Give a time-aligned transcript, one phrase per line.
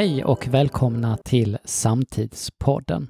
[0.00, 3.08] Hej och välkomna till Samtidspodden.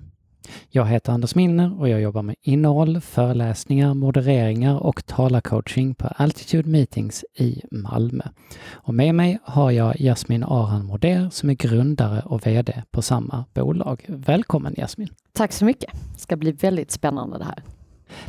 [0.68, 6.68] Jag heter Anders Milner och jag jobbar med innehåll, föreläsningar, modereringar och talarcoaching på Altitude
[6.68, 8.24] Meetings i Malmö.
[8.70, 13.44] Och med mig har jag Jasmin Aran Moder som är grundare och VD på samma
[13.54, 14.04] bolag.
[14.08, 15.08] Välkommen Jasmin!
[15.32, 15.92] Tack så mycket!
[16.14, 17.62] Det ska bli väldigt spännande det här.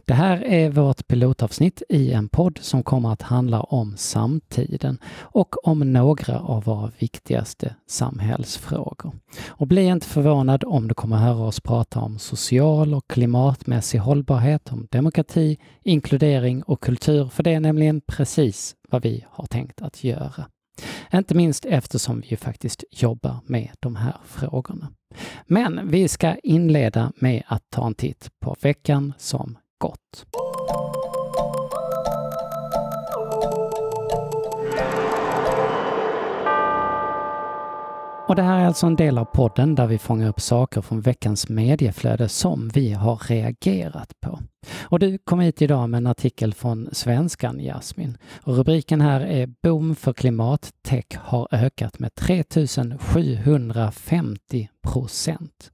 [0.05, 5.67] Det här är vårt pilotavsnitt i en podd som kommer att handla om samtiden och
[5.67, 9.13] om några av våra viktigaste samhällsfrågor.
[9.47, 14.71] Och bli inte förvånad om du kommer höra oss prata om social och klimatmässig hållbarhet,
[14.71, 20.03] om demokrati, inkludering och kultur, för det är nämligen precis vad vi har tänkt att
[20.03, 20.45] göra.
[21.13, 24.87] Inte minst eftersom vi ju faktiskt jobbar med de här frågorna.
[25.45, 30.25] Men vi ska inleda med att ta en titt på veckan som gott.
[38.27, 41.01] Och det här är alltså en del av podden där vi fångar upp saker från
[41.01, 44.39] veckans medieflöde som vi har reagerat på.
[44.81, 48.17] Och du kom hit idag med en artikel från Svenskan, Jasmin.
[48.43, 55.71] Och rubriken här är Boom för klimattech har ökat med 3750 procent.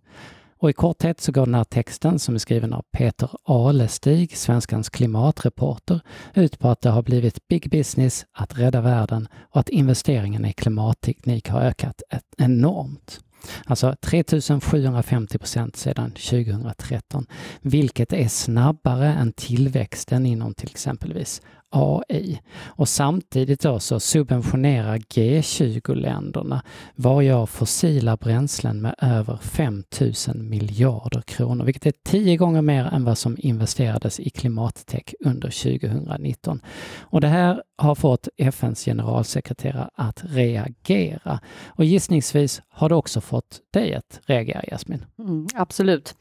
[0.60, 4.90] Och i korthet så går den här texten som är skriven av Peter Alestig, Svenskans
[4.90, 6.00] klimatreporter,
[6.34, 10.54] ut på att det har blivit big business att rädda världen och att investeringen i
[10.54, 12.02] klimatteknik har ökat
[12.38, 13.20] enormt.
[13.66, 17.26] Alltså 3750 procent sedan 2013,
[17.62, 22.40] vilket är snabbare än tillväxten inom till exempelvis AI.
[22.66, 26.64] Och samtidigt då så subventionerar G20-länderna
[26.96, 29.84] varje år fossila bränslen med över 5
[30.28, 35.80] 000 miljarder kronor, vilket är tio gånger mer än vad som investerades i klimattech under
[35.80, 36.62] 2019.
[37.00, 41.40] Och det här har fått FNs generalsekreterare att reagera.
[41.68, 43.37] Och gissningsvis har det också fått
[43.74, 45.06] dig att reagera, Jasmin?
[45.20, 46.16] Mm, absolut.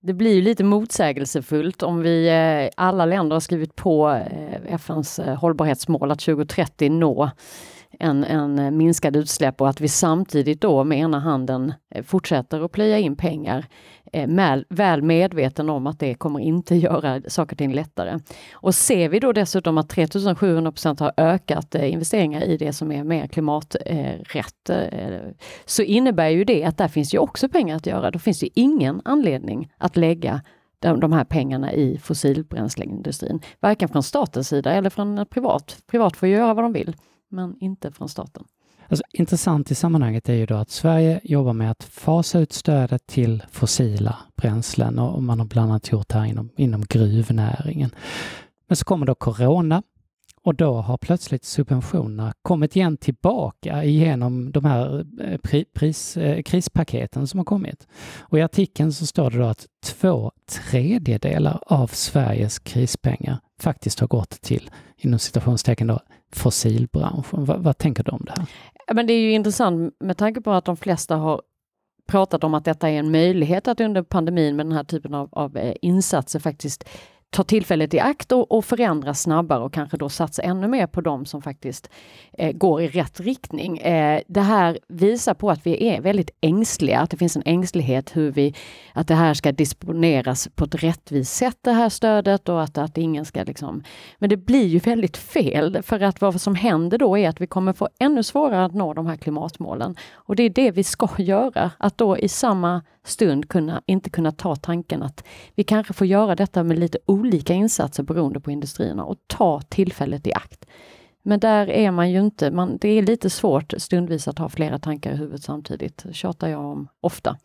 [0.00, 5.18] Det blir ju lite motsägelsefullt om vi eh, alla länder har skrivit på eh, FNs
[5.18, 7.30] eh, hållbarhetsmål att 2030 nå
[7.90, 12.72] en, en minskad utsläpp och att vi samtidigt då med ena handen eh, fortsätter att
[12.72, 13.66] plöja in pengar
[14.12, 18.18] eh, med, väl medveten om att det kommer inte göra saker och ting lättare.
[18.52, 23.04] Och ser vi då dessutom att 3700 har ökat eh, investeringar i det som är
[23.04, 24.70] mer klimaträtt
[25.66, 28.10] så innebär ju det att där finns ju också pengar att göra.
[28.10, 30.40] Då finns det ingen anledning att lägga
[30.78, 33.40] de, de här pengarna i fossilbränsleindustrin.
[33.60, 35.76] Varken från statens sida eller från privat.
[35.90, 36.96] Privat får göra vad de vill,
[37.28, 38.44] men inte från staten.
[38.88, 43.06] Alltså, intressant i sammanhanget är ju då att Sverige jobbar med att fasa ut stödet
[43.06, 47.90] till fossila bränslen och man har bland annat gjort det här inom, inom gruvnäringen.
[48.68, 49.82] Men så kommer då corona
[50.42, 56.42] och då har plötsligt subventionerna kommit igen tillbaka genom de här eh, pri, pris, eh,
[56.42, 57.86] krispaketen som har kommit.
[58.18, 60.32] Och i artikeln så står det då att två
[60.70, 66.00] tredjedelar av Sveriges krispengar faktiskt har gått till, inom citationstecken då,
[66.32, 67.44] fossilbranschen.
[67.44, 68.46] Va, vad tänker du om det här?
[68.94, 71.42] Men det är ju intressant med tanke på att de flesta har
[72.06, 75.28] pratat om att detta är en möjlighet att under pandemin med den här typen av,
[75.32, 76.88] av eh, insatser faktiskt
[77.30, 81.00] ta tillfället i akt och, och förändra snabbare och kanske då satsa ännu mer på
[81.00, 81.90] dem som faktiskt
[82.32, 83.78] eh, går i rätt riktning.
[83.78, 88.16] Eh, det här visar på att vi är väldigt ängsliga, att det finns en ängslighet
[88.16, 88.54] hur vi,
[88.92, 92.98] att det här ska disponeras på ett rättvist sätt det här stödet och att, att
[92.98, 93.82] ingen ska liksom...
[94.18, 97.46] Men det blir ju väldigt fel för att vad som händer då är att vi
[97.46, 99.96] kommer få ännu svårare att nå de här klimatmålen.
[100.12, 104.32] Och det är det vi ska göra, att då i samma stund kunna, inte kunna
[104.32, 105.24] ta tanken att
[105.54, 110.26] vi kanske får göra detta med lite olika insatser beroende på industrierna och ta tillfället
[110.26, 110.66] i akt.
[111.22, 114.78] Men där är man ju inte, man, det är lite svårt stundvis att ha flera
[114.78, 117.36] tankar i huvudet samtidigt, tjatar jag om ofta.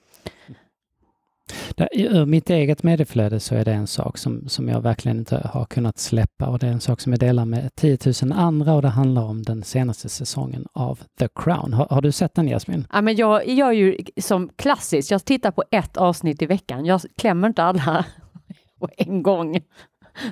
[1.91, 5.65] Ur mitt eget medieflöde så är det en sak som, som jag verkligen inte har
[5.65, 8.81] kunnat släppa och det är en sak som jag delar med 10 000 andra och
[8.81, 11.73] det handlar om den senaste säsongen av The Crown.
[11.73, 12.87] Har, har du sett den Jasmin?
[12.93, 16.85] Ja, men jag gör ju som klassiskt, jag tittar på ett avsnitt i veckan.
[16.85, 18.05] Jag klämmer inte alla
[18.79, 19.59] på en gång.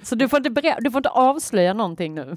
[0.03, 2.35] Så du får, inte du får inte avslöja någonting nu.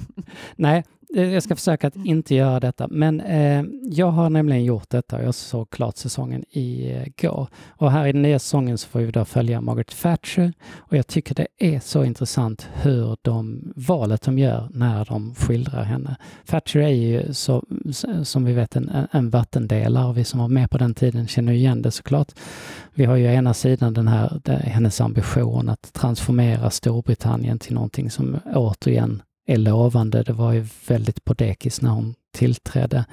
[0.56, 0.84] Nej,
[1.14, 5.22] Eh, jag ska försöka att inte göra detta, men eh, jag har nämligen gjort detta
[5.22, 7.40] jag såg klart säsongen igår.
[7.40, 10.96] Eh, och här i den nya säsongen så får vi då följa Margaret Thatcher och
[10.96, 16.16] jag tycker det är så intressant hur de, valet de gör när de skildrar henne.
[16.46, 17.64] Thatcher är ju så,
[18.22, 21.52] som vi vet en, en vattendelare och vi som var med på den tiden känner
[21.52, 22.32] igen det såklart.
[22.94, 28.36] Vi har ju ena sidan den här, hennes ambition att transformera Storbritannien till någonting som
[28.54, 30.22] återigen är lovande.
[30.22, 33.04] Det var ju väldigt på dekis när hon tillträde,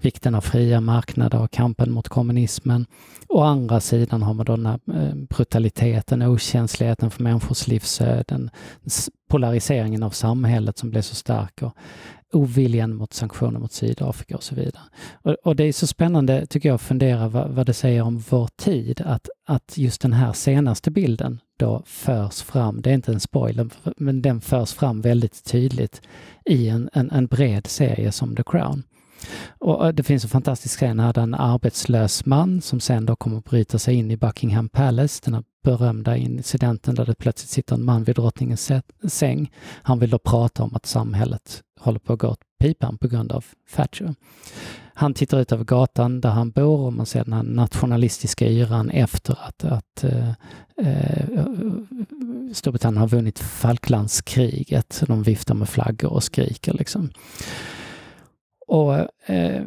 [0.00, 2.86] Vikten av fria marknader och kampen mot kommunismen.
[3.28, 8.50] Å andra sidan har man då den här eh, brutaliteten, okänsligheten för människors livsöden,
[9.28, 11.76] polariseringen av samhället som blev så stark och
[12.32, 14.82] oviljan mot sanktioner mot Sydafrika och så vidare.
[15.22, 18.18] Och, och, det är så spännande, tycker jag, att fundera vad, vad det säger om
[18.30, 23.12] vår tid, att, att just den här senaste bilden då förs fram, det är inte
[23.12, 26.02] en spoiler, men den förs fram väldigt tydligt
[26.44, 28.67] i en, en, en bred serie som The Crown.
[29.58, 33.16] Och eh, det finns en fantastisk scen här där en arbetslös man som sen då
[33.16, 37.50] kommer att bryta sig in i Buckingham Palace, den här berömda incidenten där det plötsligt
[37.50, 38.72] sitter en man vid drottningens
[39.08, 39.52] säng.
[39.82, 43.32] Han vill då prata om att samhället håller på att gå åt pipan på grund
[43.32, 43.44] av
[43.74, 44.14] Thatcher.
[44.94, 48.90] Han tittar ut över gatan där han bor och man ser den här nationalistiska yran
[48.90, 50.28] efter att, att eh,
[50.76, 51.24] eh,
[52.52, 55.02] Storbritannien har vunnit Falklandskriget.
[55.06, 57.10] De viftar med flaggor och skriker liksom.
[58.68, 58.94] Och
[59.30, 59.62] eh,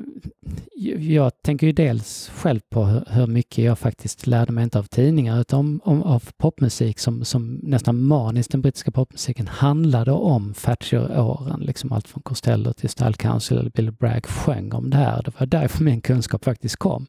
[0.97, 4.83] jag tänker ju dels själv på hur, hur, mycket jag faktiskt lärde mig, inte av
[4.83, 11.59] tidningar, utan om, av popmusik som, som nästan maniskt, den brittiska popmusiken, handlade om Thatcher-åren.
[11.59, 15.21] Liksom allt från Costello till Style Council eller Billy Bragg sjöng om det här.
[15.23, 17.07] Det var därför min kunskap faktiskt kom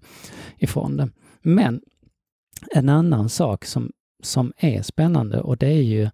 [0.59, 1.09] ifrån det.
[1.43, 1.81] Men
[2.75, 3.91] en annan sak som,
[4.23, 6.11] som är spännande och det är ju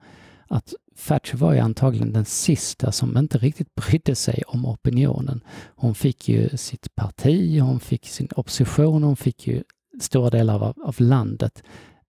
[0.49, 0.75] att
[1.07, 5.41] Thatcher var ju antagligen den sista som inte riktigt brydde sig om opinionen.
[5.77, 9.63] Hon fick ju sitt parti, hon fick sin opposition, hon fick ju
[10.01, 11.63] stora delar av, av landet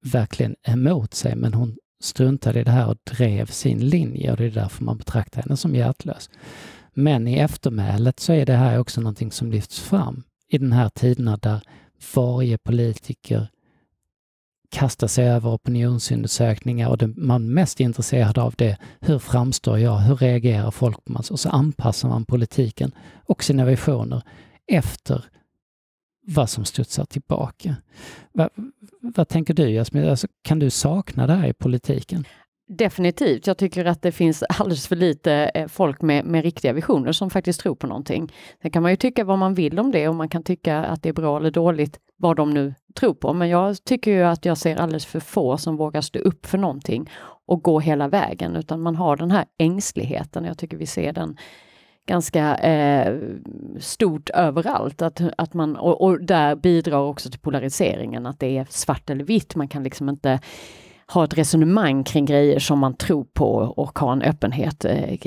[0.03, 4.45] verkligen emot sig, men hon struntade i det här och drev sin linje och det
[4.45, 6.29] är därför man betraktar henne som hjärtlös.
[6.93, 10.89] Men i eftermälet så är det här också någonting som lyfts fram i den här
[10.89, 11.61] tiderna där
[12.15, 13.47] varje politiker
[14.69, 19.97] kasta sig över opinionsundersökningar och det man mest är intresserad av det hur framstår jag,
[19.97, 21.23] hur reagerar folk på mig?
[21.31, 22.91] Och så anpassar man politiken
[23.25, 24.21] och sina visioner
[24.67, 25.25] efter
[26.27, 27.75] vad som studsar tillbaka.
[28.33, 28.49] Va,
[28.99, 30.09] vad tänker du Jasmin?
[30.09, 32.25] Alltså, kan du sakna det här i politiken?
[32.67, 33.47] Definitivt.
[33.47, 37.29] Jag tycker att det finns alldeles för lite eh, folk med, med riktiga visioner som
[37.29, 38.33] faktiskt tror på någonting.
[38.61, 41.03] Sen kan man ju tycka vad man vill om det och man kan tycka att
[41.03, 43.33] det är bra eller dåligt vad de nu tror på.
[43.33, 46.57] Men jag tycker ju att jag ser alldeles för få som vågar stå upp för
[46.57, 47.09] någonting
[47.47, 50.45] och gå hela vägen, utan man har den här ängsligheten.
[50.45, 51.37] Jag tycker vi ser den
[52.07, 53.19] ganska eh,
[53.79, 55.01] stort överallt.
[55.01, 59.23] Att, att man, och, och där bidrar också till polariseringen, att det är svart eller
[59.23, 59.55] vitt.
[59.55, 60.39] Man kan liksom inte
[61.13, 65.17] ha ett resonemang kring grejer som man tror på och ha en öppenhet, eh,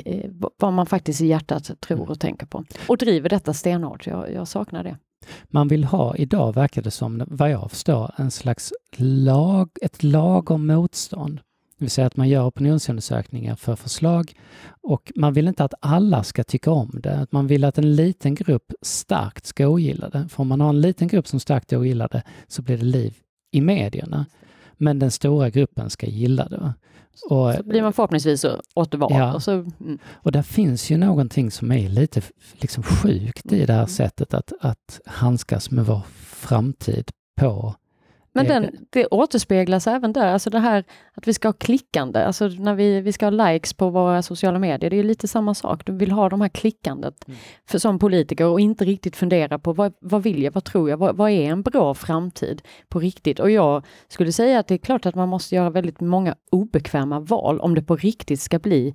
[0.57, 2.63] vad man faktiskt i hjärtat tror och tänker på.
[2.87, 4.07] Och driver detta stenhårt.
[4.07, 4.97] Jag, jag saknar det.
[5.49, 10.67] Man vill ha idag, verkar det som, vad jag förstår, en slags lag, ett lagom
[10.67, 11.41] motstånd.
[11.77, 14.33] Det vill säga att man gör opinionsundersökningar för förslag
[14.81, 17.27] och man vill inte att alla ska tycka om det.
[17.31, 20.27] Man vill att en liten grupp starkt ska ogilla det.
[20.29, 23.17] För om man har en liten grupp som starkt ogillar det så blir det liv
[23.51, 24.25] i medierna.
[24.79, 26.73] Men den stora gruppen ska gilla det.
[27.29, 28.45] Och, så blir man förhoppningsvis
[28.75, 29.15] återvald.
[29.15, 29.33] Ja.
[29.33, 29.99] Och, så, mm.
[30.13, 32.21] och där finns ju någonting som är lite
[32.53, 33.89] liksom sjukt i det här mm.
[33.89, 37.75] sättet att, att handskas med vår framtid på
[38.31, 40.83] men den, det återspeglas även där, alltså det här
[41.13, 44.59] att vi ska ha klickande, alltså när vi, vi ska ha likes på våra sociala
[44.59, 45.85] medier, det är lite samma sak.
[45.85, 47.39] Du vill ha de här klickandet mm.
[47.69, 50.97] för, som politiker och inte riktigt fundera på vad, vad vill jag, vad tror jag,
[50.97, 53.39] vad, vad, är en bra framtid på riktigt?
[53.39, 57.19] Och jag skulle säga att det är klart att man måste göra väldigt många obekväma
[57.19, 58.93] val om det på riktigt ska bli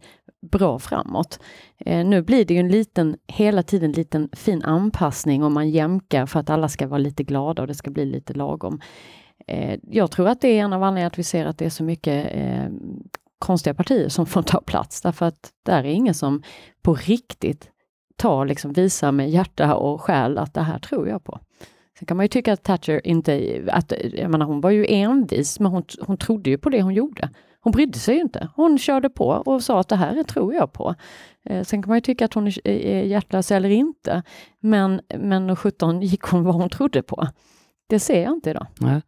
[0.50, 1.40] bra framåt.
[1.78, 6.26] Eh, nu blir det ju en liten, hela tiden liten fin anpassning om man jämkar
[6.26, 8.80] för att alla ska vara lite glada och det ska bli lite lagom.
[9.46, 11.70] Eh, jag tror att det är en av anledningarna att vi ser att det är
[11.70, 12.68] så mycket eh,
[13.38, 16.42] konstiga partier som får ta plats, därför att där är ingen som
[16.82, 17.70] på riktigt
[18.16, 21.40] tar, liksom visar med hjärta och själ att det här tror jag på.
[21.98, 25.60] Sen kan man ju tycka att Thatcher inte, att, jag menar hon var ju envis,
[25.60, 27.30] men hon, hon trodde ju på det hon gjorde.
[27.64, 28.48] Hon brydde sig ju inte.
[28.56, 30.94] Hon körde på och sa att det här tror jag på.
[31.44, 34.22] Eh, sen kan man ju tycka att hon är hjärtlös eller inte.
[34.60, 37.28] Men, men 17 gick hon vad hon trodde på.
[37.86, 38.66] Det ser jag inte idag.
[38.80, 39.02] Nej.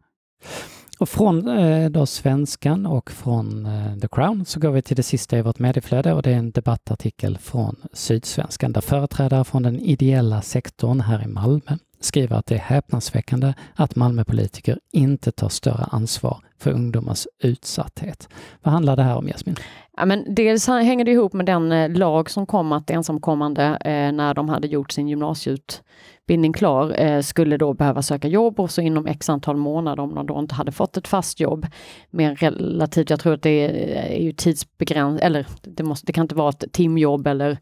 [0.99, 5.03] Och från eh, då svenskan och från eh, The Crown så går vi till det
[5.03, 9.79] sista i vårt medieflöde och det är en debattartikel från Sydsvenskan där företrädare från den
[9.79, 15.83] ideella sektorn här i Malmö skriver att det är häpnadsväckande att Malmöpolitiker inte tar större
[15.91, 18.29] ansvar för ungdomars utsatthet.
[18.63, 19.55] Vad handlar det här om Jasmin?
[19.97, 24.11] Ja, men dels hänger det ihop med den eh, lag som kom att ensamkommande eh,
[24.11, 28.81] när de hade gjort sin gymnasieutbildning klar eh, skulle då behöva söka jobb och så
[28.81, 31.67] inom x antal månader om de då inte hade fått ett fast jobb
[32.09, 36.23] med relativt, jag tror att det är, är ju tidsbegränsat, eller det, måste, det kan
[36.23, 37.57] inte vara ett timjobb eller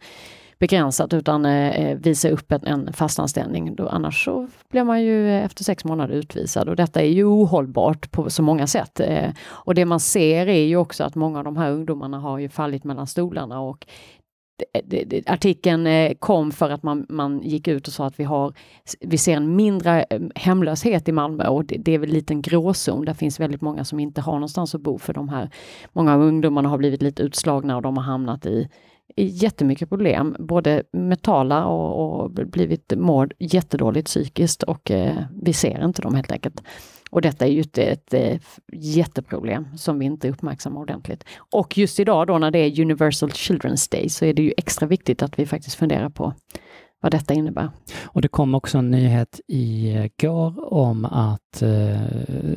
[0.59, 3.75] begränsat utan eh, eh, visa upp en, en fastanställning.
[3.75, 7.23] Då, annars så blir man ju eh, efter sex månader utvisad och detta är ju
[7.23, 8.99] ohållbart på så många sätt.
[8.99, 12.39] Eh, och det man ser är ju också att många av de här ungdomarna har
[12.39, 13.87] ju fallit mellan stolarna och
[15.25, 18.53] artikeln eh, kom för att man, man gick ut och sa att vi, har,
[18.99, 23.05] vi ser en mindre hemlöshet i Malmö och det, det är väl en liten gråzon.
[23.05, 25.49] Där finns väldigt många som inte har någonstans att bo för de här
[25.93, 28.69] många av ungdomarna har blivit lite utslagna och de har hamnat i
[29.15, 36.01] jättemycket problem, både mentala och, och blivit mår jättedåligt psykiskt och eh, vi ser inte
[36.01, 36.61] dem helt enkelt.
[37.11, 41.23] Och detta är ju ett, ett, eh, ett, jätteproblem som vi inte uppmärksammar ordentligt.
[41.37, 44.87] Och just idag då när det är Universal Children's Day så är det ju extra
[44.87, 46.33] viktigt att vi faktiskt funderar på
[47.01, 47.69] vad detta innebär.
[48.03, 52.01] Och det kom också en nyhet igår eh, om att, eh,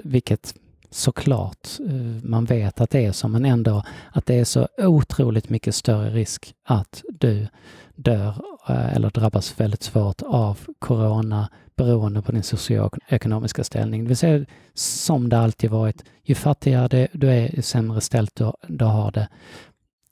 [0.05, 0.55] vilket
[0.91, 5.51] såklart eh, man vet att det är så, men ändå att det är så otroligt
[5.51, 7.47] mycket större risk att du
[7.95, 8.35] dör
[8.69, 14.05] eh, eller drabbas väldigt svårt av corona beroende på din socioekonomiska ställning.
[14.05, 18.53] Det vill säga, som det alltid varit, ju fattigare du är, ju sämre ställt du,
[18.69, 19.29] du har det,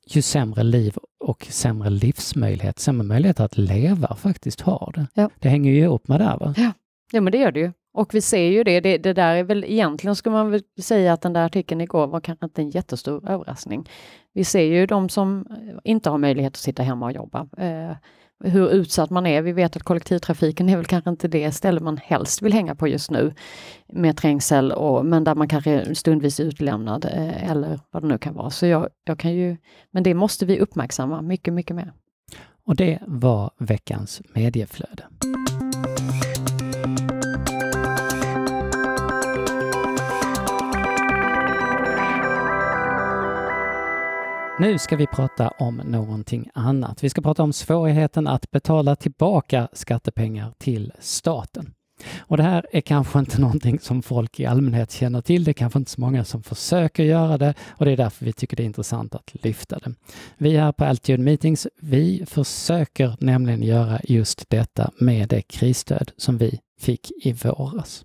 [0.07, 5.07] ju sämre liv och sämre livsmöjlighet, sämre möjlighet att leva faktiskt har det.
[5.15, 5.31] Ja.
[5.41, 6.55] Det hänger ju ihop med det va?
[6.57, 6.73] Ja.
[7.13, 7.73] ja, men det gör det ju.
[7.97, 11.13] Och vi ser ju det, det, det där är väl egentligen skulle man väl säga
[11.13, 13.89] att den där artikeln igår var kanske inte en jättestor överraskning.
[14.35, 17.49] Vi ser ju de som eh, inte har möjlighet att sitta hemma och jobba.
[17.59, 17.97] Eh,
[18.45, 19.43] hur utsatt man är.
[19.43, 22.89] Vi vet att kollektivtrafiken är väl kanske inte det ställe man helst vill hänga på
[22.89, 23.35] just nu
[23.87, 28.19] med trängsel, och, men där man kanske stundvis är utlämnad eh, eller vad det nu
[28.19, 28.51] kan vara.
[28.51, 29.57] Så jag, jag kan ju,
[29.91, 31.93] men det måste vi uppmärksamma mycket, mycket mer.
[32.65, 35.05] Och det var veckans medieflöde.
[44.61, 47.05] Nu ska vi prata om någonting annat.
[47.05, 51.75] Vi ska prata om svårigheten att betala tillbaka skattepengar till staten.
[52.19, 55.45] Och det här är kanske inte någonting som folk i allmänhet känner till.
[55.45, 58.33] Det är kanske inte så många som försöker göra det och det är därför vi
[58.33, 59.95] tycker det är intressant att lyfta det.
[60.39, 66.39] Vi här på Altitude Meetings, vi försöker nämligen göra just detta med det krisstöd som
[66.39, 68.05] vi fick i våras.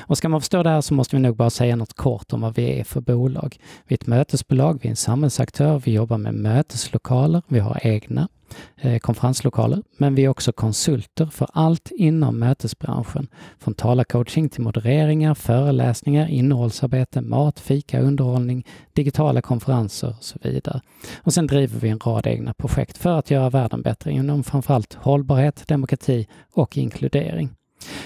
[0.00, 2.40] Och ska man förstå det här så måste vi nog bara säga något kort om
[2.40, 3.56] vad vi är för bolag.
[3.86, 8.28] Vi är ett mötesbolag, vi är en samhällsaktör, vi jobbar med möteslokaler, vi har egna
[8.76, 13.28] eh, konferenslokaler, men vi är också konsulter för allt inom mötesbranschen.
[13.58, 20.80] Från talarcoaching till modereringar, föreläsningar, innehållsarbete, mat, fika, underhållning, digitala konferenser och så vidare.
[21.22, 24.94] Och sen driver vi en rad egna projekt för att göra världen bättre inom framförallt
[24.94, 27.50] hållbarhet, demokrati och inkludering.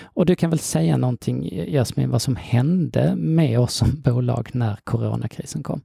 [0.02, 4.78] Och du kan väl säga någonting, Jasmin, vad som hände med oss som bolag när
[4.84, 5.80] coronakrisen kom?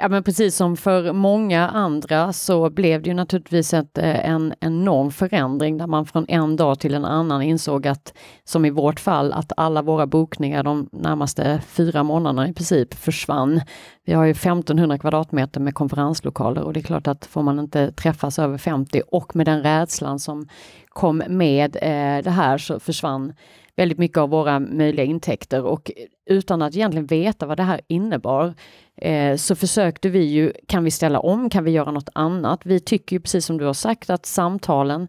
[0.00, 4.54] Ja men precis som för många andra så blev det ju naturligtvis ett, eh, en
[4.60, 8.14] enorm förändring där man från en dag till en annan insåg att,
[8.44, 13.60] som i vårt fall, att alla våra bokningar de närmaste fyra månaderna i princip försvann.
[14.04, 17.92] Vi har ju 1500 kvadratmeter med konferenslokaler och det är klart att får man inte
[17.92, 20.48] träffas över 50 och med den rädslan som
[20.88, 23.32] kom med eh, det här så försvann
[23.78, 25.90] väldigt mycket av våra möjliga intäkter och
[26.26, 28.54] utan att egentligen veta vad det här innebar
[28.96, 32.60] eh, så försökte vi ju, kan vi ställa om, kan vi göra något annat?
[32.64, 35.08] Vi tycker ju precis som du har sagt att samtalen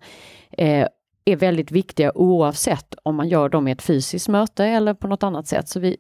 [0.52, 0.88] eh,
[1.26, 5.24] är väldigt viktiga oavsett om man gör dem i ett fysiskt möte eller på något
[5.24, 5.70] annat sätt.
[5.70, 5.98] Så vi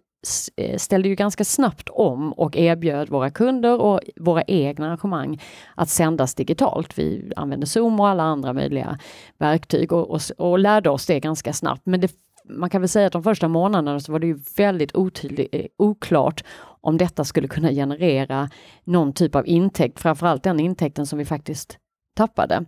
[0.55, 5.41] eh, ställde ju ganska snabbt om och erbjöd våra kunder och våra egna arrangemang
[5.75, 6.97] att sändas digitalt.
[6.97, 8.99] Vi använde Zoom och alla andra möjliga
[9.37, 11.81] verktyg och, och, och lärde oss det ganska snabbt.
[11.85, 12.11] Men det
[12.49, 15.65] man kan väl säga att de första månaderna så var det ju väldigt otydligt, eh,
[15.77, 16.43] oklart
[16.81, 18.49] om detta skulle kunna generera
[18.83, 21.77] någon typ av intäkt, framförallt den intäkten som vi faktiskt
[22.15, 22.65] tappade.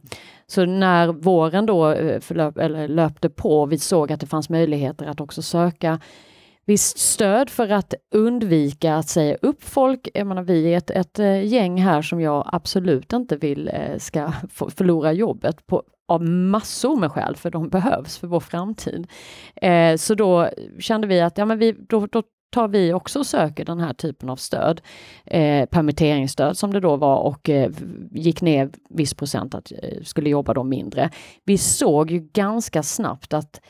[0.48, 5.06] Så när våren då eh, förlöp, eller löpte på, vi såg att det fanns möjligheter
[5.06, 6.00] att också söka
[6.66, 10.10] visst stöd för att undvika att säga upp folk.
[10.14, 14.32] Jag menar, vi är ett, ett eh, gäng här som jag absolut inte vill ska
[14.76, 19.08] förlora jobbet på av massor med skäl, för de behövs för vår framtid.
[19.56, 20.50] Eh, så då
[20.80, 23.94] kände vi att ja, men vi, då, då tar vi också och söker den här
[23.94, 24.82] typen av stöd.
[25.25, 27.72] Eh, permitteringsstöd som det då var och eh,
[28.12, 31.10] gick ner viss procent att eh, skulle jobba då mindre.
[31.46, 33.62] Vi såg ju ganska snabbt att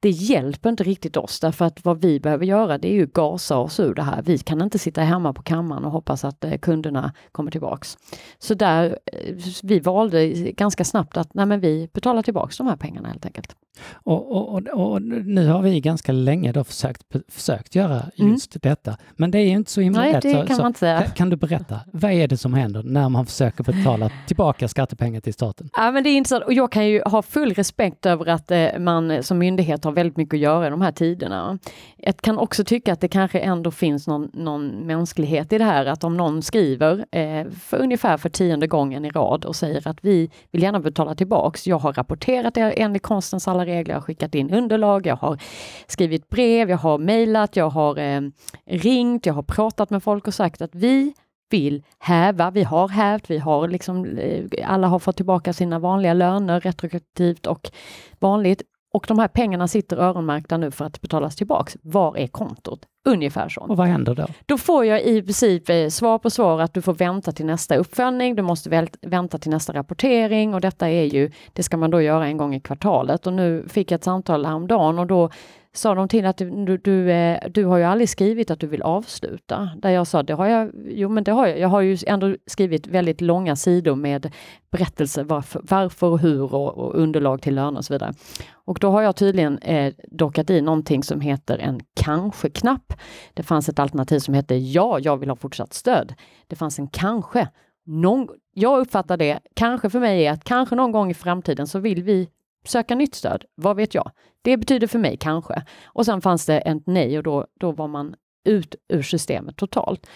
[0.00, 3.58] det hjälper inte riktigt oss därför att vad vi behöver göra det är ju gasa
[3.58, 4.22] oss ur det här.
[4.22, 7.98] Vi kan inte sitta hemma på kammaren och hoppas att eh, kunderna kommer tillbaks.
[8.38, 12.76] Så där, eh, vi valde ganska snabbt att nej men vi betalar tillbaks de här
[12.76, 13.56] pengarna helt enkelt.
[13.92, 18.32] Och, och, och, och nu har vi ganska länge då försökt, försökt göra mm.
[18.32, 18.60] just mm.
[18.62, 18.96] detta.
[19.16, 20.22] Men det är inte så himla Nej, lätt.
[20.22, 21.02] Det kan, så, man inte säga.
[21.02, 25.20] Kan, kan, du berätta, vad är det som händer när man försöker betala tillbaka skattepengar
[25.20, 25.70] till staten?
[25.76, 28.78] Ja, men det är intressant och jag kan ju ha full respekt över att eh,
[28.78, 31.58] man som myndighet har väldigt mycket att göra i de här tiderna.
[31.96, 35.86] Jag kan också tycka att det kanske ändå finns någon, någon mänsklighet i det här
[35.86, 39.98] att om någon skriver eh, för ungefär för tionde gången i rad och säger att
[40.00, 41.66] vi vill gärna betala tillbaks.
[41.66, 45.38] Jag har rapporterat det enligt konstens alla regler, jag har skickat in underlag, jag har
[45.86, 48.20] skrivit brev, jag har mejlat, jag har eh,
[48.66, 51.14] ringt, jag har pratat med folk och sagt att vi
[51.50, 52.50] vill häva.
[52.50, 57.46] Vi har hävt, vi har liksom, eh, alla har fått tillbaka sina vanliga löner retroaktivt
[57.46, 57.70] och
[58.18, 58.62] vanligt.
[58.96, 61.76] Och de här pengarna sitter öronmärkta nu för att betalas tillbaks.
[61.82, 62.80] Var är kontot?
[63.04, 63.60] Ungefär så.
[63.60, 64.26] Och vad händer då?
[64.46, 67.76] Då får jag i princip eh, svar på svar att du får vänta till nästa
[67.76, 68.34] uppföljning.
[68.34, 72.26] Du måste vänta till nästa rapportering och detta är ju, det ska man då göra
[72.26, 73.26] en gång i kvartalet.
[73.26, 75.30] Och nu fick jag ett samtal häromdagen och då
[75.76, 78.82] sa de till att du, du, eh, du har ju aldrig skrivit att du vill
[78.82, 79.70] avsluta.
[79.76, 81.58] Där jag sa, det har jag, jo men det har jag.
[81.58, 84.32] Jag har ju ändå skrivit väldigt långa sidor med
[84.70, 88.14] berättelser varför, varför och hur och, och underlag till löner och så vidare.
[88.52, 92.92] Och då har jag tydligen eh, dockat i någonting som heter en kanske-knapp.
[93.34, 96.14] Det fanns ett alternativ som hette ja, jag vill ha fortsatt stöd.
[96.46, 97.48] Det fanns en kanske.
[97.86, 101.78] Någon, jag uppfattar det, kanske för mig är att kanske någon gång i framtiden så
[101.78, 102.28] vill vi
[102.66, 103.44] söka nytt stöd.
[103.54, 104.10] Vad vet jag?
[104.42, 105.62] Det betyder för mig kanske.
[105.84, 110.06] Och sen fanns det ett nej och då, då var man ut ur systemet totalt.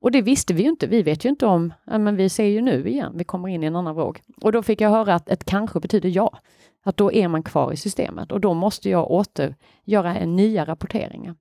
[0.00, 0.86] Och det visste vi ju inte.
[0.86, 3.66] Vi vet ju inte om, men vi ser ju nu igen, vi kommer in i
[3.66, 4.20] en annan våg.
[4.40, 6.38] Och då fick jag höra att ett kanske betyder ja.
[6.82, 10.64] Att då är man kvar i systemet och då måste jag åter göra en nya
[10.64, 11.34] rapporteringar.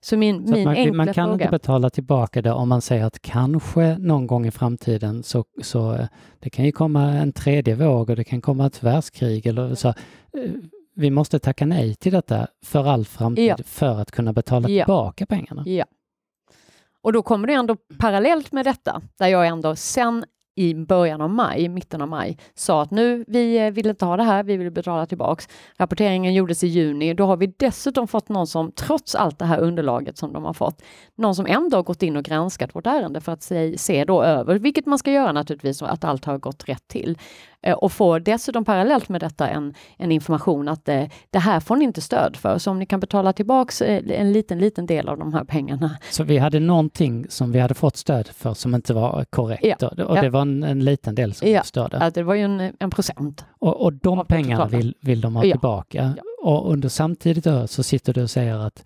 [0.00, 1.32] Så min, så min man, enkla man kan fråga...
[1.32, 5.94] inte betala tillbaka det om man säger att kanske någon gång i framtiden så, så
[5.94, 6.06] eh,
[6.38, 9.88] det kan ju komma en tredje våg och det kan komma ett världskrig eller så.
[9.88, 9.94] Eh,
[10.94, 13.56] vi måste tacka nej till detta för all framtid ja.
[13.64, 14.84] för att kunna betala ja.
[14.84, 15.62] tillbaka pengarna.
[15.66, 15.84] Ja.
[17.02, 20.24] Och då kommer det ändå parallellt med detta, där jag ändå sen
[20.58, 24.16] i början av maj, mitten av maj, sa att nu, vi eh, vill inte ha
[24.16, 25.48] det här, vi vill betala tillbaks.
[25.76, 27.14] Rapporteringen gjordes i juni.
[27.14, 30.52] Då har vi dessutom fått någon som, trots allt det här underlaget som de har
[30.52, 30.82] fått,
[31.16, 34.22] någon som ändå har gått in och granskat vårt ärende för att se, se då
[34.22, 37.18] över, vilket man ska göra naturligtvis, att allt har gått rätt till.
[37.62, 41.60] Eh, och får dessutom parallellt med detta en, en information att det, eh, det här
[41.60, 42.58] får ni inte stöd för.
[42.58, 45.98] Så om ni kan betala tillbaks en liten, liten del av de här pengarna.
[46.10, 49.88] Så vi hade någonting som vi hade fått stöd för som inte var korrekt ja.
[49.88, 51.62] och, det var en, en, liten del som ja.
[51.62, 51.98] stödde?
[52.00, 53.44] Ja, det var ju en, en procent.
[53.58, 55.52] Och, och de pengarna vill, vill de ha ja.
[55.52, 56.14] tillbaka?
[56.16, 56.22] Ja.
[56.42, 58.84] Och under samtidigt så sitter du och säger att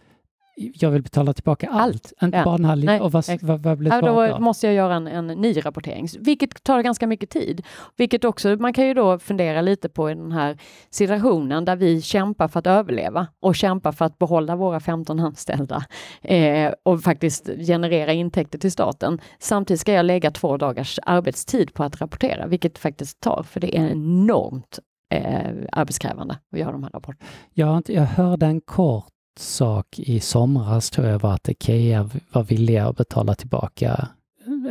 [0.57, 2.45] jag vill betala tillbaka allt, inte ja.
[2.45, 4.27] bara här Nej, och vad, vad, vad blir svaret då?
[4.27, 7.67] Då måste jag göra en, en ny rapportering, vilket tar ganska mycket tid.
[7.97, 10.59] Vilket också, man kan ju då fundera lite på i den här
[10.91, 15.85] situationen där vi kämpar för att överleva och kämpar för att behålla våra 15 anställda
[16.23, 19.21] eh, och faktiskt generera intäkter till staten.
[19.38, 23.77] Samtidigt ska jag lägga två dagars arbetstid på att rapportera, vilket faktiskt tar, för det
[23.77, 24.79] är enormt
[25.15, 27.31] eh, arbetskrävande att göra de här rapporterna.
[27.55, 32.88] Jag, jag hörde en kort sak i somras tror jag var att Ikea var villiga
[32.88, 34.09] att betala tillbaka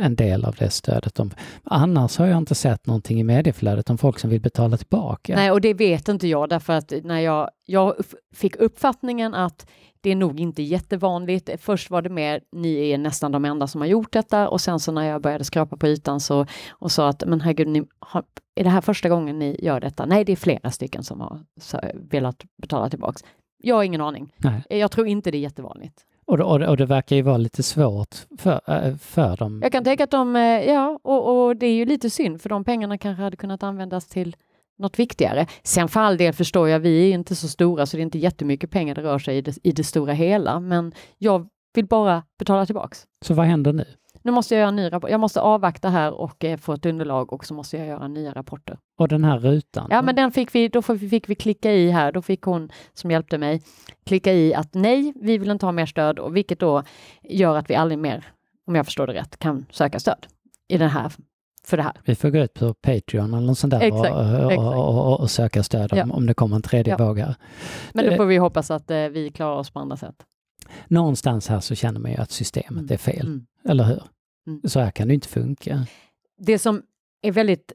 [0.00, 1.14] en del av det stödet.
[1.14, 1.30] De,
[1.64, 5.34] annars har jag inte sett någonting i medieflödet om folk som vill betala tillbaka.
[5.34, 7.94] Nej, och det vet inte jag därför att när jag, jag
[8.34, 9.66] fick uppfattningen att
[10.00, 11.50] det är nog inte jättevanligt.
[11.58, 14.80] Först var det mer, ni är nästan de enda som har gjort detta och sen
[14.80, 18.24] så när jag började skrapa på ytan så och sa att men herregud, ni har,
[18.54, 20.06] är det här första gången ni gör detta?
[20.06, 21.40] Nej, det är flera stycken som har
[22.10, 23.24] velat betala tillbaks.
[23.62, 24.32] Jag har ingen aning.
[24.36, 24.80] Nej.
[24.80, 26.04] Jag tror inte det är jättevanligt.
[26.24, 29.60] Och det, och, det, och det verkar ju vara lite svårt för, äh, för dem.
[29.62, 32.48] Jag kan tänka att de, äh, ja, och, och det är ju lite synd för
[32.48, 34.36] de pengarna kanske hade kunnat användas till
[34.78, 35.46] något viktigare.
[35.62, 38.18] Sen för all del förstår jag, vi är inte så stora så det är inte
[38.18, 42.22] jättemycket pengar det rör sig i det, i det stora hela, men jag vill bara
[42.38, 43.06] betala tillbaks.
[43.24, 43.84] Så vad händer nu?
[44.22, 45.10] Nu måste jag göra en ny rapport.
[45.10, 48.32] Jag måste avvakta här och eh, få ett underlag och så måste jag göra nya
[48.32, 48.78] rapporter.
[48.98, 49.88] Och den här rutan?
[49.90, 52.12] Ja, men den fick vi, då fick vi klicka i här.
[52.12, 53.62] Då fick hon som hjälpte mig
[54.06, 56.82] klicka i att nej, vi vill inte ha mer stöd och vilket då
[57.22, 58.24] gör att vi aldrig mer,
[58.66, 60.26] om jag förstår det rätt, kan söka stöd
[60.68, 61.12] i den här
[61.64, 61.92] för det här.
[62.04, 65.30] Vi får gå ut på Patreon eller något sånt där exakt, och, och, och, och,
[65.30, 66.06] söka stöd om, ja.
[66.10, 67.06] om det kommer en tredje ja.
[67.06, 67.24] våg
[67.92, 70.14] Men då eh, får vi hoppas att eh, vi klarar oss på andra sätt.
[70.88, 72.92] Någonstans här så känner man ju att systemet mm.
[72.92, 73.46] är fel, mm.
[73.64, 74.02] eller hur?
[74.46, 74.60] Mm.
[74.64, 75.86] Så här kan det inte funka.
[76.38, 76.82] Det som
[77.22, 77.72] är väldigt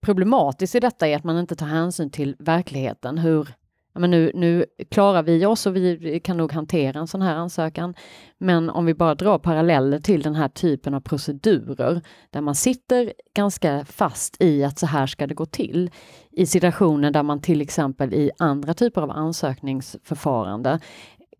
[0.00, 3.48] problematiskt i detta är att man inte tar hänsyn till verkligheten, hur
[3.98, 7.94] men nu, nu klarar vi oss och vi kan nog hantera en sån här ansökan.
[8.38, 13.12] Men om vi bara drar paralleller till den här typen av procedurer där man sitter
[13.34, 15.90] ganska fast i att så här ska det gå till
[16.30, 20.80] i situationer där man till exempel i andra typer av ansökningsförfarande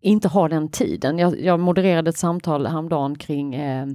[0.05, 1.19] inte har den tiden.
[1.19, 3.87] Jag, jag modererade ett samtal häromdagen kring eh,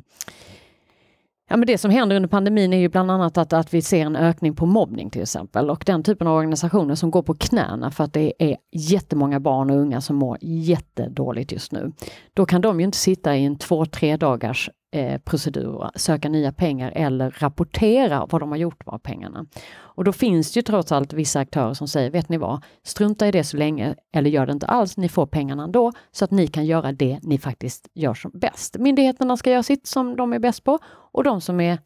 [1.52, 4.06] Ja, men det som händer under pandemin är ju bland annat att, att vi ser
[4.06, 7.90] en ökning på mobbning till exempel och den typen av organisationer som går på knäna
[7.90, 11.92] för att det är jättemånga barn och unga som mår jättedåligt just nu.
[12.34, 16.52] Då kan de ju inte sitta i en två, tre dagars eh, procedurer, söka nya
[16.52, 19.46] pengar eller rapportera vad de har gjort med pengarna.
[19.78, 23.28] Och då finns det ju trots allt vissa aktörer som säger, vet ni vad, strunta
[23.28, 26.30] i det så länge eller gör det inte alls, ni får pengarna ändå så att
[26.30, 28.76] ni kan göra det ni faktiskt gör som bäst.
[28.78, 31.78] Myndigheterna ska göra sitt som de är bäst på och de som är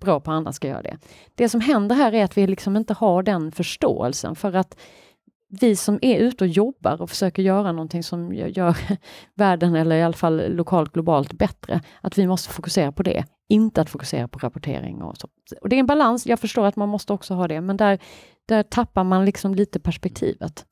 [0.00, 0.98] bra på andra ska göra det.
[1.34, 4.76] Det som händer här är att vi liksom inte har den förståelsen för att
[5.48, 8.76] vi som är ute och jobbar och försöker göra någonting som gör
[9.34, 13.80] världen, eller i alla fall lokalt globalt, bättre, att vi måste fokusera på det, inte
[13.80, 15.28] att fokusera på rapportering och så.
[15.60, 17.98] Och det är en balans, jag förstår att man måste också ha det, men där,
[18.46, 20.64] där tappar man liksom lite perspektivet.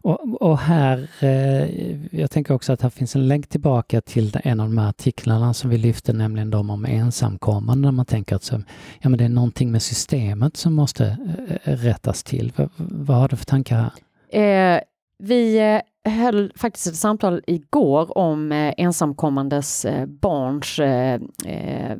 [0.00, 4.60] Och, och, här, eh, jag tänker också att här finns en länk tillbaka till en
[4.60, 8.42] av de här artiklarna som vi lyfte, nämligen de om ensamkommande, där man tänker att
[8.42, 8.62] så,
[9.00, 12.52] ja, men det är någonting med systemet som måste eh, eh rättas till.
[12.56, 13.90] V vad har du för tankar här?
[14.30, 14.80] Eh,
[15.18, 15.58] vi
[16.04, 21.96] eh, höll faktiskt ett samtal igår om eh, ensamkommandes eh, barns eh, eh,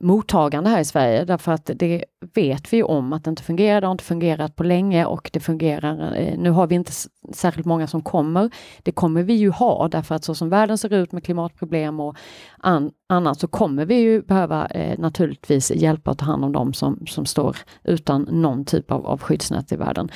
[0.00, 1.24] mottagande här i Sverige.
[1.24, 3.80] Därför att det vet vi ju om att det inte fungerar.
[3.80, 6.14] Det har inte fungerat på länge och det fungerar.
[6.16, 6.92] Eh, nu har vi inte
[7.34, 8.50] särskilt många som kommer.
[8.82, 12.16] Det kommer vi ju ha därför att så som världen ser ut med klimatproblem och
[12.58, 16.72] an, annat så kommer vi ju behöva eh, naturligtvis hjälpa och ta hand om dem
[16.72, 20.08] som, som står utan någon typ av, av skyddsnät i världen.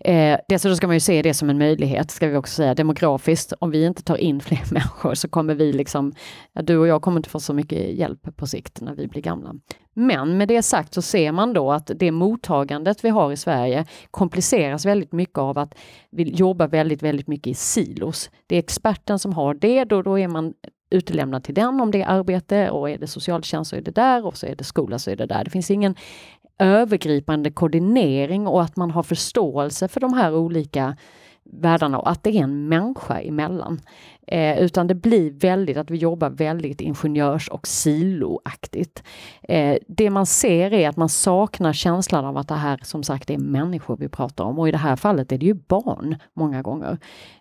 [0.00, 3.52] Eh, dessutom ska man ju se det som en möjlighet, ska vi också säga, demografiskt.
[3.58, 6.12] Om vi inte tar in fler människor så kommer vi liksom,
[6.52, 9.22] ja, du och jag kommer inte få så mycket hjälp på sikt när vi blir
[9.22, 9.54] gamla.
[9.98, 13.86] Men med det sagt så ser man då att det mottagandet vi har i Sverige
[14.10, 15.74] kompliceras väldigt mycket av att
[16.10, 18.30] vi jobbar väldigt, väldigt mycket i silos.
[18.46, 20.54] Det är experten som har det, då, då är man
[20.90, 24.26] utelämnad till den om det är arbete och är det socialtjänst så är det där
[24.26, 25.44] och så är det skola så är det där.
[25.44, 25.94] Det finns ingen
[26.58, 30.96] övergripande koordinering och att man har förståelse för de här olika
[31.52, 33.80] världarna och att det är en människa emellan.
[34.26, 39.02] Eh, utan det blir väldigt att vi jobbar väldigt ingenjörs och siloaktigt.
[39.42, 43.30] Eh, det man ser är att man saknar känslan av att det här som sagt
[43.30, 46.62] är människor vi pratar om och i det här fallet är det ju barn många
[46.62, 46.98] gånger.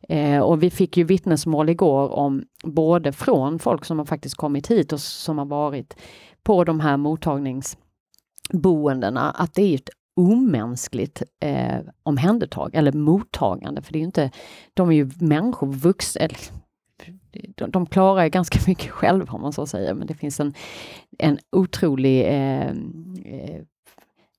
[0.10, 4.68] Eh, och vi fick ju vittnesmål igår om både från folk som har faktiskt kommit
[4.68, 5.96] hit och som har varit
[6.44, 13.82] på de här mottagningsboendena att det är ett omänskligt eh, omhändertag eller mottagande.
[13.82, 14.32] För det är inte,
[14.74, 16.28] de är ju människor, vuxna,
[17.56, 20.54] de, de klarar ju ganska mycket själva om man så säger, men det finns en,
[21.18, 22.70] en otrolig eh,
[23.26, 23.62] eh,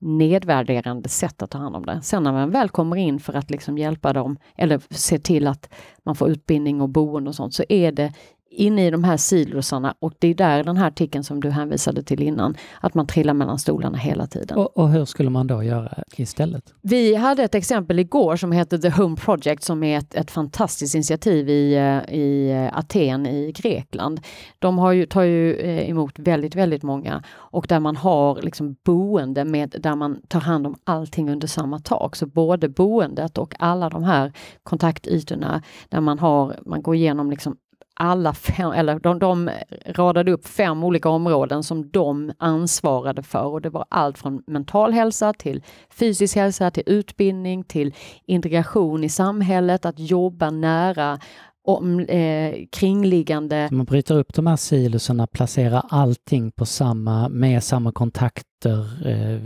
[0.01, 2.01] nedvärderande sätt att ta hand om det.
[2.03, 5.75] Sen när man väl kommer in för att liksom hjälpa dem eller se till att
[6.05, 8.12] man får utbildning och boende och sånt så är det
[8.59, 12.03] inne i de här silosarna och det är där den här artikeln som du hänvisade
[12.03, 14.59] till innan, att man trillar mellan stolarna hela tiden.
[14.59, 16.75] Och, och, hur skulle man då göra istället?
[16.83, 20.94] Vi hade ett exempel igår som heter The Home Project som är ett, ett fantastiskt
[20.94, 24.21] initiativ i, eh, i Aten i Grekland.
[24.59, 28.77] De har ju, tar ju eh, emot väldigt, väldigt många och där man har liksom
[28.85, 32.16] boende med, där man tar hand om allting under samma tak.
[32.16, 37.57] Så både boendet och alla de här kontaktytorna där man har, man går igenom liksom
[37.99, 39.51] alla fem, eller de, de
[39.87, 44.93] radade upp fem olika områden som de ansvarade för och det var allt från mental
[44.93, 47.95] hälsa till fysisk hälsa, till utbildning, till
[48.27, 51.19] integration i samhället, att jobba nära
[51.65, 53.69] om, eh, kringliggande...
[53.73, 59.41] Man bryter upp de här siloserna, placerar allting på samma, med samma kontakter eh,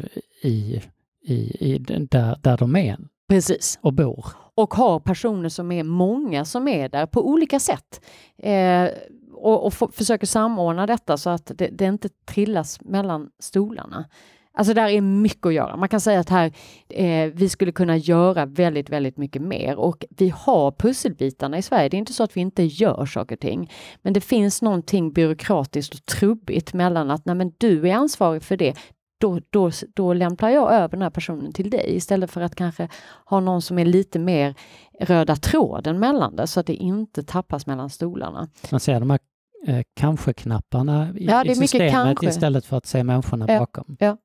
[0.51, 0.83] i,
[1.23, 1.79] i, i,
[2.11, 2.99] där, där de är.
[3.29, 3.79] Precis.
[3.83, 8.05] Och bor och har personer som är många som är där på olika sätt.
[8.39, 8.89] Eh,
[9.33, 14.09] och, och försöker samordna detta så att det, det, inte trillas mellan stolarna.
[14.55, 15.77] Alltså där är mycket att göra.
[15.77, 16.53] Man kan säga att här,
[16.89, 21.89] eh, vi skulle kunna göra väldigt, väldigt mycket mer och vi har pusselbitarna i Sverige.
[21.89, 23.73] Det är inte så att vi inte gör saker och ting.
[24.03, 28.57] Men det finns någonting byråkratiskt och trubbigt mellan att nej, men du är ansvarig för
[28.57, 28.77] det
[29.23, 32.89] då, då, då lämpar jag över den här personen till dig istället för att kanske
[33.25, 34.55] ha någon som är lite mer
[35.01, 38.49] röda tråden mellan det så att det inte tappas mellan stolarna.
[38.71, 39.21] Man ser de här
[39.67, 42.29] eh, kanske-knapparna i, ja, i systemet kanske.
[42.29, 43.97] istället för att se människorna ja, bakom.
[44.01, 44.17] Ja,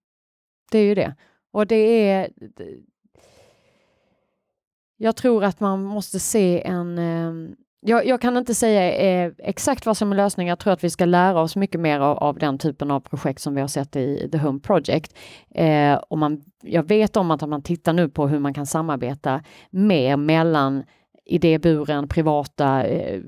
[0.72, 1.16] det är ju det.
[1.52, 2.30] Och det är
[4.98, 7.56] Jag tror att man måste se en eh,
[7.88, 10.50] jag, jag, kan inte säga eh, exakt vad som är lösningen.
[10.50, 13.42] Jag tror att vi ska lära oss mycket mer av, av den typen av projekt
[13.42, 15.16] som vi har sett i The Home Project.
[15.56, 19.44] Eh, och man, jag vet om att man tittar nu på hur man kan samarbeta
[19.70, 20.84] mer mellan
[21.26, 23.22] idéburen, privata, eh,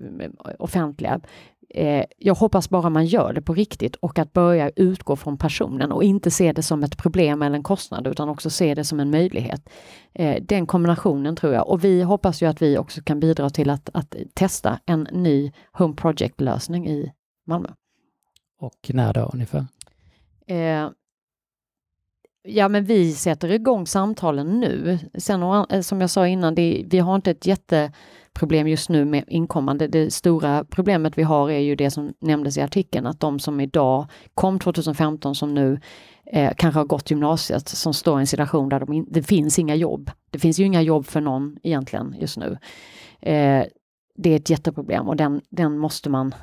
[0.60, 1.22] offentliga
[1.70, 5.92] eh, jag hoppas bara man gör det på riktigt och att börja utgå från personen
[5.92, 9.00] och inte se det som ett problem eller en kostnad utan också se det som
[9.00, 9.70] en möjlighet.
[10.14, 13.70] Eh, den kombinationen tror jag och vi hoppas ju att vi också kan bidra till
[13.70, 17.12] att, att testa en ny Home Project-lösning i
[17.48, 17.70] Malmö.
[18.60, 19.66] Och när då ungefär?
[20.48, 20.90] Eh,
[22.44, 25.00] Ja, men vi sätter igång samtalen nu.
[25.18, 29.24] Sen eh, som jag sa innan, det, vi har inte ett jätteproblem just nu med
[29.28, 29.88] inkommande.
[29.88, 33.60] Det stora problemet vi har är ju det som nämndes i artikeln, att de som
[33.60, 35.80] idag kom 2015 som nu
[36.26, 39.60] eh, kanske har gått gymnasiet, som står i en situation där de in, det finns
[39.60, 40.12] inga jobb.
[40.30, 42.58] Det finns ju inga jobb för någon egentligen just nu.
[43.22, 43.66] Eh,
[44.16, 46.36] det är ett jätteproblem och den, den måste man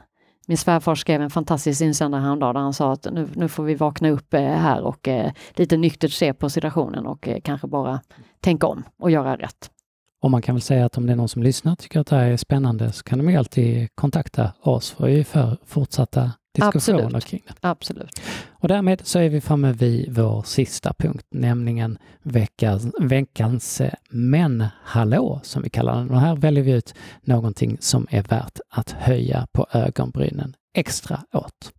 [0.47, 3.75] min svärfar skrev en fantastisk insändare häromdagen där han sa att nu, nu får vi
[3.75, 8.01] vakna upp eh, här och eh, lite nyktert se på situationen och eh, kanske bara
[8.41, 9.71] tänka om och göra rätt.
[10.23, 12.07] Och man kan väl säga att om det är någon som lyssnar och tycker att
[12.07, 17.05] det här är spännande så kan de ju alltid kontakta oss för, för fortsatta diskussioner
[17.05, 17.25] Absolut.
[17.25, 17.55] kring det.
[17.61, 18.21] Absolut.
[18.51, 25.41] Och därmed så är vi framme vid vår sista punkt, nämligen veckans, veckans eh, men-hallå
[25.43, 26.11] som vi kallar den.
[26.11, 31.73] Och här väljer vi ut någonting som är värt att höja på ögonbrynen extra åt.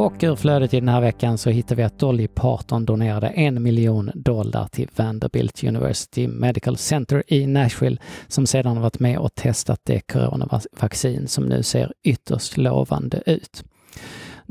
[0.00, 3.62] Och ur flödet i den här veckan så hittar vi att Dolly Parton donerade en
[3.62, 7.96] miljon dollar till Vanderbilt University Medical Center i Nashville
[8.28, 13.64] som sedan varit med och testat det coronavaccin som nu ser ytterst lovande ut.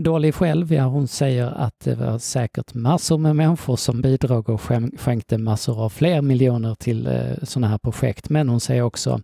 [0.04, 4.62] Dålig själv, ja hon säger att det var säkert massor med människor som bidrog och
[4.98, 8.30] skänkte massor av fler miljoner till eh, sådana här projekt.
[8.30, 9.22] Men hon säger också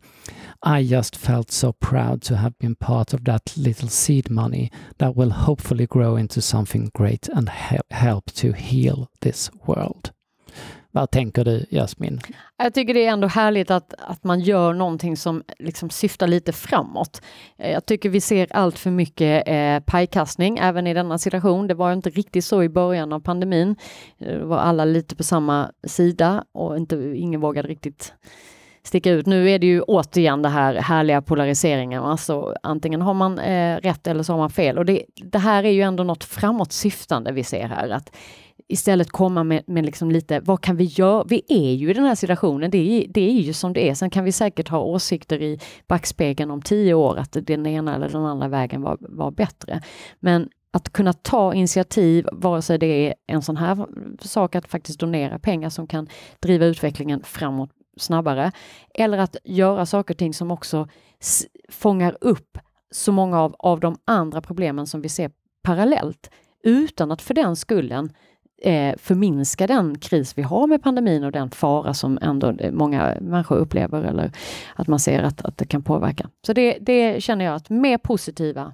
[0.77, 5.17] I just felt so proud to have been part of that little seed money that
[5.17, 7.49] will hopefully grow into something great and
[7.89, 10.14] help to heal this world.
[10.95, 12.19] Vad tänker du Jasmin?
[12.57, 16.53] Jag tycker det är ändå härligt att, att man gör någonting som liksom syftar lite
[16.53, 17.21] framåt.
[17.57, 21.67] Eh, jag tycker vi ser allt för mycket eh, pajkastning även i denna situation.
[21.67, 23.75] Det var inte riktigt så i början av pandemin.
[24.19, 28.13] Eh, då det var alla lite på samma sida och inte, ingen vågade riktigt
[28.83, 29.25] sticka ut.
[29.25, 32.03] Nu är det ju återigen det här härliga polariseringen.
[32.03, 34.77] Alltså antingen har man eh, rätt eller så har man fel.
[34.77, 37.89] Och det, det här är ju ändå något framåtsyftande vi ser här.
[37.89, 38.15] Att
[38.67, 41.23] istället komma med, med liksom lite, vad kan vi göra?
[41.23, 43.93] Vi är ju i den här situationen, det är, det är ju som det är.
[43.93, 48.09] Sen kan vi säkert ha åsikter i backspegeln om tio år att den ena eller
[48.09, 49.81] den andra vägen var, var bättre.
[50.19, 53.85] Men att kunna ta initiativ, vare sig det är en sån här
[54.19, 56.07] sak att faktiskt donera pengar som kan
[56.39, 58.51] driva utvecklingen framåt snabbare,
[58.93, 60.87] eller att göra saker och ting som också
[61.69, 62.57] fångar upp
[62.91, 65.31] så många av, av de andra problemen som vi ser
[65.63, 66.29] parallellt
[66.63, 68.13] utan att för den skullen
[68.65, 73.17] eh, förminska den kris vi har med pandemin och den fara som ändå eh, många
[73.21, 74.31] människor upplever eller
[74.75, 76.29] att man ser att, att det kan påverka.
[76.45, 78.73] Så det, det känner jag att mer positiva.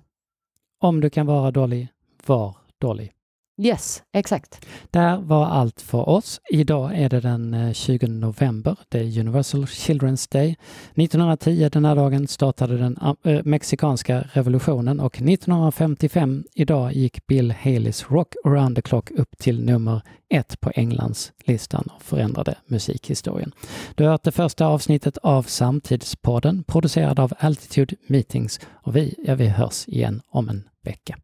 [0.80, 1.88] Om du kan vara dålig,
[2.26, 3.12] var dålig.
[3.58, 4.66] Yes, exakt.
[4.92, 6.42] Där var allt för oss.
[6.50, 8.76] Idag är det den eh, 20 november.
[8.90, 10.58] Det är Universal Children's Day.
[10.96, 17.52] 1910 den här dagen startade den ah, eh, mexikanska revolutionen och 1955 idag gick Bill
[17.52, 23.52] Haleys Rock around the clock upp till nummer ett på Englands listan och förändrade musikhistorien.
[23.96, 29.36] Du har hört det första avsnittet av Samtidspodden producerad av Altitude Meetings och vi, ja,
[29.36, 31.18] vi hörs igen om en vecka.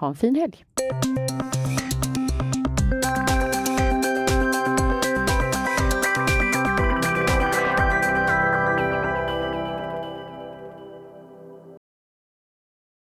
[0.00, 1.83] Ha en fin helg!